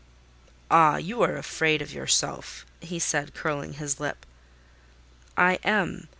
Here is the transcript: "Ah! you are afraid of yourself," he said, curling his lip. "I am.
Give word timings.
"Ah! 0.71 0.97
you 0.97 1.21
are 1.21 1.37
afraid 1.37 1.79
of 1.79 1.93
yourself," 1.93 2.65
he 2.79 2.97
said, 2.97 3.35
curling 3.35 3.73
his 3.73 3.99
lip. 3.99 4.25
"I 5.37 5.59
am. 5.63 6.07